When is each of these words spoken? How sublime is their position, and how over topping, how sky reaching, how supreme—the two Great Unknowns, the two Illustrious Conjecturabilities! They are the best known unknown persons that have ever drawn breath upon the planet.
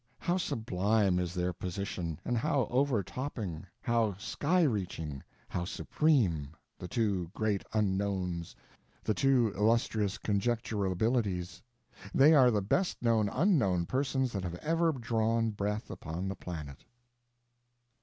How 0.17 0.37
sublime 0.37 1.19
is 1.19 1.35
their 1.35 1.53
position, 1.53 2.19
and 2.25 2.35
how 2.35 2.67
over 2.71 3.03
topping, 3.03 3.67
how 3.83 4.15
sky 4.17 4.63
reaching, 4.63 5.21
how 5.47 5.63
supreme—the 5.63 6.87
two 6.87 7.29
Great 7.35 7.63
Unknowns, 7.71 8.55
the 9.03 9.13
two 9.13 9.53
Illustrious 9.55 10.17
Conjecturabilities! 10.17 11.61
They 12.15 12.33
are 12.33 12.49
the 12.49 12.63
best 12.63 13.03
known 13.03 13.29
unknown 13.29 13.85
persons 13.85 14.31
that 14.31 14.41
have 14.43 14.55
ever 14.55 14.91
drawn 14.91 15.51
breath 15.51 15.91
upon 15.91 16.27
the 16.29 16.35
planet. 16.35 16.83